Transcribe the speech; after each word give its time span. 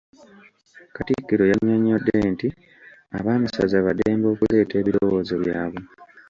Katikkiro 0.95 1.43
yanyonyodde 1.51 2.15
nti 2.33 2.47
ab'amasaza 3.17 3.77
ba 3.85 3.91
ddembe 3.93 4.27
okuleeta 4.33 4.73
ebirowoozo 4.81 5.33
byaabwe. 5.43 5.81